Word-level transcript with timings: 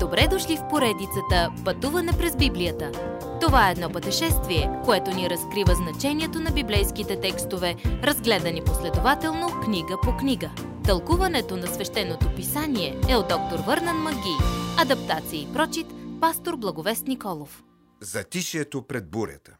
Добре 0.00 0.28
дошли 0.30 0.56
в 0.56 0.68
поредицата 0.70 1.52
Пътуване 1.64 2.12
през 2.18 2.36
Библията. 2.36 2.92
Това 3.40 3.68
е 3.68 3.72
едно 3.72 3.90
пътешествие, 3.90 4.70
което 4.84 5.10
ни 5.10 5.30
разкрива 5.30 5.74
значението 5.74 6.40
на 6.40 6.50
библейските 6.50 7.20
текстове, 7.20 7.76
разгледани 7.84 8.64
последователно 8.64 9.60
книга 9.64 9.96
по 10.02 10.16
книга. 10.16 10.50
Тълкуването 10.84 11.56
на 11.56 11.66
свещеното 11.66 12.34
писание 12.36 13.00
е 13.08 13.16
от 13.16 13.28
доктор 13.28 13.58
Върнан 13.66 13.96
Маги. 13.96 14.36
Адаптация 14.78 15.42
и 15.42 15.52
прочит, 15.52 15.86
пастор 16.20 16.56
Благовест 16.56 17.06
Николов. 17.06 17.64
Затишието 18.00 18.82
пред 18.82 19.10
бурята 19.10 19.56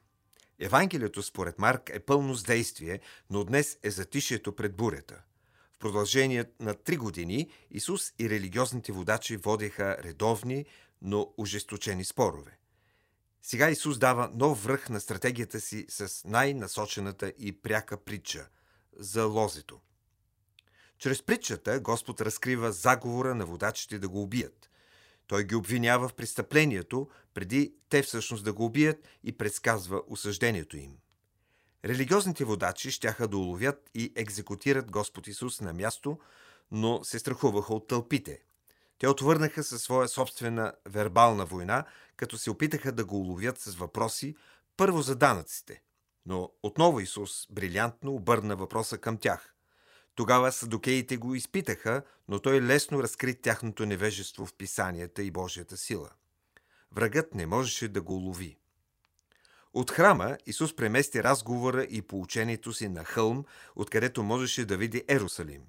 Евангелието 0.61 1.23
според 1.23 1.59
Марк 1.59 1.91
е 1.95 2.00
пълно 2.00 2.34
с 2.34 2.43
действие, 2.43 3.00
но 3.30 3.45
днес 3.45 3.79
е 3.82 3.91
затишието 3.91 4.52
пред 4.52 4.77
бурята. 4.77 5.14
В 5.79 5.80
продължение 5.80 6.45
на 6.60 6.74
три 6.74 6.96
години 6.96 7.50
Исус 7.70 8.12
и 8.18 8.30
религиозните 8.30 8.92
водачи 8.92 9.36
водеха 9.36 9.96
редовни, 10.04 10.64
но 11.02 11.34
ожесточени 11.37 12.04
спорове. 12.04 12.59
Сега 13.42 13.70
Исус 13.70 13.98
дава 13.98 14.30
нов 14.34 14.64
връх 14.64 14.88
на 14.88 15.01
стратегията 15.01 15.60
си 15.60 15.87
с 15.88 16.24
най-насочената 16.24 17.32
и 17.38 17.52
пряка 17.52 18.04
притча– 18.04 18.48
за 18.98 19.24
лозето. 19.24 19.80
Чрез 20.98 21.23
притчата 21.23 21.80
Господ 21.80 22.20
разкрива 22.20 22.73
заговора 22.73 23.34
на 23.34 23.46
водачите 23.46 23.98
да 23.98 24.09
го 24.09 24.23
убият. 24.23 24.70
Той 25.26 25.45
ги 25.45 25.54
обвинява 25.54 26.09
в 26.09 26.15
престъплението, 26.15 27.09
преди 27.34 27.74
те 27.88 28.02
всъщност 28.02 28.45
да 28.45 28.52
го 28.52 28.65
убият 28.65 29.09
и 29.24 29.32
предсказва 29.32 30.02
осъждението 30.09 30.76
им– 30.76 30.92
Религиозните 31.84 32.45
водачи 32.45 32.91
щяха 32.91 33.28
да 33.28 33.37
уловят 33.37 33.91
и 33.95 34.12
екзекутират 34.16 34.91
Господ 34.91 35.27
Исус 35.27 35.60
на 35.60 35.73
място, 35.73 36.18
но 36.70 37.04
се 37.04 37.18
страхуваха 37.18 37.74
от 37.74 37.88
тълпите. 37.88 38.41
Те 38.98 39.09
отвърнаха 39.09 39.64
със 39.64 39.82
своя 39.82 40.09
собствена 40.09 40.73
вербална 40.87 41.45
война, 41.45 41.84
като 42.16 42.38
се 42.38 42.51
опитаха 42.51 42.93
да 42.93 43.04
го 43.04 43.21
уловят 43.21 43.59
с 43.59 43.74
въпроси 43.74 44.37
първо 44.76 45.02
за 45.02 45.16
данъците. 45.16 45.82
Но 46.26 46.52
отново 46.62 47.01
Исус 47.01 47.46
брилянтно 47.51 48.15
обърна 48.15 48.56
въпроса 48.56 48.99
към 48.99 49.16
тях. 49.16 49.54
Тогава 50.15 50.52
садокеите 50.52 51.16
го 51.16 51.34
изпитаха, 51.34 52.02
но 52.29 52.38
той 52.38 52.62
лесно 52.62 53.02
разкри 53.02 53.34
тяхното 53.34 53.87
невежество 53.87 54.46
в 54.46 54.54
писанията 54.54 55.23
и 55.23 55.30
Божията 55.30 55.76
сила. 55.76 56.10
Врагът 56.93 57.34
не 57.34 57.46
можеше 57.46 57.88
да 57.88 58.02
го 58.02 58.16
улови. 58.16 58.59
От 59.79 59.90
храма 59.90 60.38
Исус 60.46 60.76
премести 60.76 61.23
разговора 61.23 61.87
и 61.90 62.02
поучението 62.02 62.73
си 62.73 62.88
на 62.88 63.04
хълм, 63.04 63.45
откъдето 63.76 64.22
можеше 64.22 64.65
да 64.65 64.76
види 64.76 65.04
Ерусалим. 65.09 65.62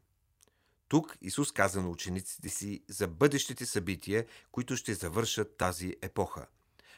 Тук 0.87 1.17
Исус 1.21 1.51
каза 1.51 1.81
на 1.81 1.89
учениците 1.89 2.49
си 2.49 2.83
за 2.87 3.07
бъдещите 3.07 3.65
събития, 3.65 4.25
които 4.51 4.75
ще 4.75 4.93
завършат 4.93 5.57
тази 5.57 5.95
епоха. 6.01 6.47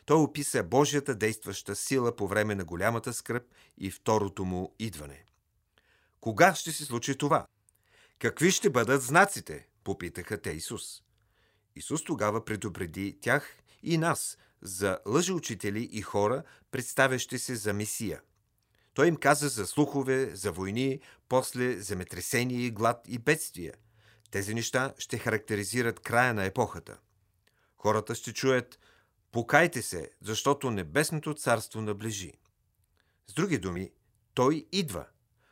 Той 0.05 0.17
описа 0.17 0.63
Божията 0.63 1.15
действаща 1.15 1.75
сила 1.75 2.15
по 2.15 2.27
време 2.27 2.55
на 2.55 2.65
голямата 2.65 3.13
скръп 3.13 3.43
и 3.77 3.91
второто 3.91 4.45
му 4.45 4.75
идване. 4.79 5.25
Кога 6.21 6.55
ще 6.55 6.71
се 6.71 6.85
случи 6.85 7.17
това? 7.17 7.45
Какви 8.19 8.51
ще 8.51 8.69
бъдат 8.69 9.01
знаците? 9.01 9.67
попитаха 9.83 10.41
те 10.41 10.49
Исус. 10.51 11.03
Исус 11.75 12.03
тогава 12.03 12.45
предупреди 12.45 13.17
тях 13.21 13.60
и 13.83 13.97
нас 13.97 14.37
за 14.61 14.99
лъжеучители 15.05 15.89
и 15.91 16.01
хора, 16.01 16.43
представящи 16.71 17.39
се 17.39 17.55
за 17.55 17.73
Месия. 17.73 18.21
Той 18.93 19.07
им 19.07 19.15
каза 19.15 19.49
за 19.49 19.67
слухове, 19.67 20.35
за 20.35 20.51
войни, 20.51 20.99
после 21.29 21.79
земетресение, 21.79 22.69
глад 22.69 23.01
и 23.07 23.17
бедствия. 23.17 23.73
Тези 24.31 24.53
неща 24.53 24.93
ще 24.97 25.17
характеризират 25.17 25.99
края 25.99 26.33
на 26.33 26.45
епохата. 26.45 26.97
Хората 27.77 28.15
ще 28.15 28.33
чуят 28.33 28.79
«Покайте 29.31 29.81
се, 29.81 30.11
защото 30.21 30.71
небесното 30.71 31.33
царство 31.33 31.81
наближи». 31.81 32.33
С 33.27 33.33
други 33.33 33.57
думи, 33.57 33.91
той 34.33 34.67
идва. 34.71 35.05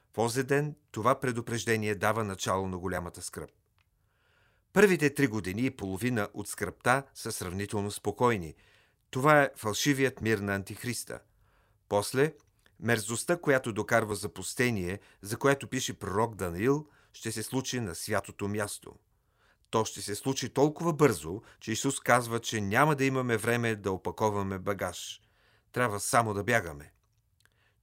В 0.09 0.13
този 0.13 0.43
ден 0.43 0.75
това 0.91 1.19
предупреждение 1.19 1.95
дава 1.95 2.23
начало 2.23 2.67
на 2.67 2.77
голямата 2.77 3.21
скръп. 3.21 3.51
Първите 4.73 5.13
три 5.13 5.27
години 5.27 5.65
и 5.65 5.71
половина 5.71 6.29
от 6.33 6.47
скръпта 6.47 7.03
са 7.13 7.31
сравнително 7.31 7.91
спокойни– 7.91 8.55
това 9.11 9.41
е 9.41 9.49
фалшивият 9.55 10.21
мир 10.21 10.37
на 10.37 10.55
Антихриста. 10.55 11.19
После, 11.89 12.33
мерзостта, 12.79 13.37
която 13.37 13.73
докарва 13.73 14.15
запустение, 14.15 14.99
за 15.21 15.37
което 15.37 15.67
пише 15.67 15.99
пророк 15.99 16.35
Даниил, 16.35 16.87
ще 17.13 17.31
се 17.31 17.43
случи 17.43 17.79
на 17.79 17.95
святото 17.95 18.47
място. 18.47 18.95
То 19.69 19.85
ще 19.85 20.01
се 20.01 20.15
случи 20.15 20.49
толкова 20.49 20.93
бързо, 20.93 21.41
че 21.59 21.71
Исус 21.71 21.99
казва, 21.99 22.39
че 22.39 22.61
няма 22.61 22.95
да 22.95 23.05
имаме 23.05 23.37
време 23.37 23.75
да 23.75 23.91
опаковаме 23.91 24.59
багаж. 24.59 25.21
Трябва 25.71 25.99
само 25.99 26.33
да 26.33 26.43
бягаме. 26.43 26.93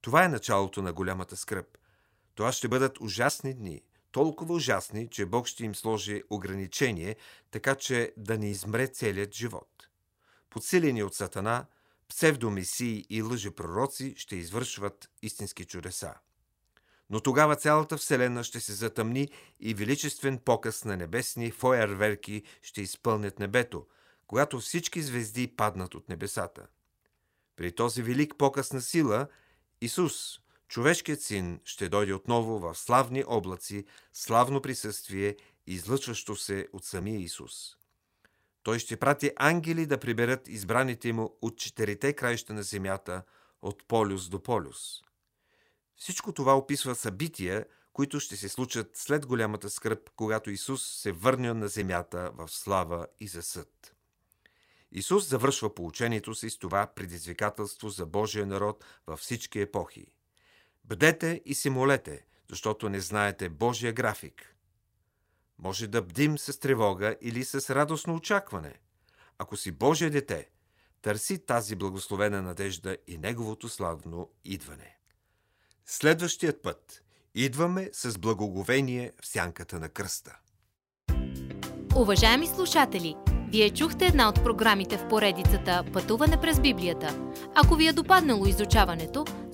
Това 0.00 0.24
е 0.24 0.28
началото 0.28 0.82
на 0.82 0.92
голямата 0.92 1.36
скръп. 1.36 1.78
Това 2.34 2.52
ще 2.52 2.68
бъдат 2.68 3.00
ужасни 3.00 3.54
дни, 3.54 3.82
толкова 4.16 4.54
ужасни, 4.54 5.08
че 5.10 5.26
Бог 5.26 5.46
ще 5.46 5.64
им 5.64 5.74
сложи 5.74 6.22
ограничение, 6.30 7.16
така 7.50 7.74
че 7.74 8.12
да 8.16 8.38
не 8.38 8.50
измре 8.50 8.86
целият 8.86 9.34
живот 9.34 9.76
подсилени 10.56 11.02
от 11.02 11.14
Сатана, 11.14 11.66
псевдомесии 12.08 13.06
и 13.10 13.22
лъжепророци 13.22 14.14
ще 14.16 14.36
извършват 14.36 15.10
истински 15.22 15.64
чудеса. 15.64 16.14
Но 17.10 17.20
тогава 17.20 17.56
цялата 17.56 17.96
Вселена 17.96 18.44
ще 18.44 18.60
се 18.60 18.72
затъмни 18.72 19.28
и 19.60 19.74
величествен 19.74 20.38
показ 20.38 20.84
на 20.84 20.96
небесни 20.96 21.50
фойерверки 21.50 22.42
ще 22.62 22.82
изпълнят 22.82 23.38
небето, 23.38 23.86
когато 24.26 24.60
всички 24.60 25.02
звезди 25.02 25.48
паднат 25.56 25.94
от 25.94 26.08
небесата. 26.08 26.66
При 27.56 27.72
този 27.72 28.02
велик 28.02 28.34
показ 28.38 28.72
на 28.72 28.80
сила, 28.80 29.28
Исус, 29.80 30.40
човешкият 30.68 31.22
син, 31.22 31.60
ще 31.64 31.88
дойде 31.88 32.14
отново 32.14 32.58
в 32.58 32.74
славни 32.74 33.24
облаци, 33.26 33.84
славно 34.12 34.62
присъствие, 34.62 35.36
излъчващо 35.66 36.36
се 36.36 36.68
от 36.72 36.84
самия 36.84 37.20
Исус. 37.20 37.76
Той 38.62 38.78
ще 38.78 38.96
прати 38.96 39.30
ангели 39.36 39.86
да 39.86 39.98
приберат 39.98 40.48
избраните 40.48 41.12
му 41.12 41.36
от 41.42 41.58
четирите 41.58 42.12
краища 42.12 42.54
на 42.54 42.62
земята, 42.62 43.22
от 43.62 43.84
полюс 43.88 44.28
до 44.28 44.42
полюс. 44.42 45.02
Всичко 45.96 46.32
това 46.32 46.58
описва 46.58 46.94
събития, 46.94 47.64
които 47.92 48.20
ще 48.20 48.36
се 48.36 48.48
случат 48.48 48.96
след 48.96 49.26
голямата 49.26 49.70
скръп, 49.70 50.10
когато 50.16 50.50
Исус 50.50 50.86
се 50.86 51.12
върне 51.12 51.54
на 51.54 51.68
земята 51.68 52.30
в 52.34 52.48
слава 52.48 53.06
и 53.20 53.28
за 53.28 53.42
съд. 53.42 53.94
Исус 54.92 55.28
завършва 55.28 55.74
поучението 55.74 56.34
си 56.34 56.50
с 56.50 56.58
това 56.58 56.86
предизвикателство 56.86 57.88
за 57.88 58.06
Божия 58.06 58.46
народ 58.46 58.84
във 59.06 59.20
всички 59.20 59.60
епохи. 59.60 60.06
Бъдете 60.86 61.42
и 61.44 61.54
се 61.54 61.70
молете, 61.70 62.26
защото 62.50 62.88
не 62.88 63.00
знаете 63.00 63.48
Божия 63.48 63.92
график– 63.92 64.52
може 65.58 65.86
да 65.86 66.02
бдим 66.02 66.38
с 66.38 66.60
тревога 66.60 67.16
или 67.20 67.44
с 67.44 67.74
радостно 67.74 68.14
очакване. 68.14 68.74
Ако 69.38 69.56
си 69.56 69.70
Божие 69.72 70.10
дете, 70.10 70.48
търси 71.02 71.46
тази 71.46 71.76
благословена 71.76 72.42
надежда 72.42 72.96
и 73.06 73.18
Неговото 73.18 73.68
славно 73.68 74.30
идване. 74.44 74.96
Следващият 75.86 76.62
път 76.62 77.02
идваме 77.34 77.90
с 77.92 78.18
благоговение 78.18 79.12
в 79.22 79.26
сянката 79.26 79.80
на 79.80 79.88
кръста. 79.88 80.38
Уважаеми 81.96 82.46
слушатели! 82.46 83.16
Вие 83.48 83.70
чухте 83.70 84.06
една 84.06 84.28
от 84.28 84.34
програмите 84.34 84.98
в 84.98 85.08
поредицата 85.08 85.84
Пътуване 85.92 86.40
през 86.40 86.60
Библията. 86.60 87.32
Ако 87.54 87.74
ви 87.74 87.88
е 87.88 87.92
допаднало 87.92 88.46
изучаването, 88.46 89.24